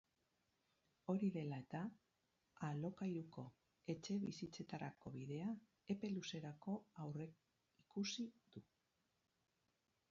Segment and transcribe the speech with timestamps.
[1.11, 1.81] Hori dela eta,
[2.69, 3.43] alokairuko
[3.95, 5.53] etxebizitzetarako bidea
[5.97, 8.67] epe luzerako aurreikusi du.